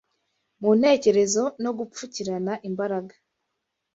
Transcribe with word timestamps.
mu 0.61 0.69
ntekerezo 0.79 1.43
no 1.63 1.71
gupfukirana 1.77 2.53
imbaraga 2.67 3.13